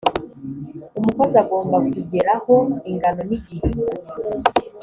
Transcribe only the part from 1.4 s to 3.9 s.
agomba kugeraho ingano n’igihe